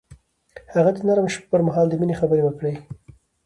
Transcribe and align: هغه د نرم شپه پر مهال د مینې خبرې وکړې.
هغه 0.73 0.91
د 0.93 0.97
نرم 1.07 1.27
شپه 1.33 1.47
پر 1.51 1.61
مهال 1.67 1.85
د 1.89 1.93
مینې 1.99 2.15
خبرې 2.21 2.43
وکړې. 2.45 2.73